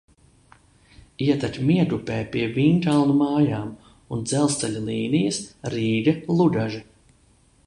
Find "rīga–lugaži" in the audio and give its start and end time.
5.77-6.87